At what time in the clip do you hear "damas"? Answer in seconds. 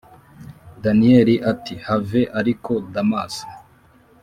2.93-3.35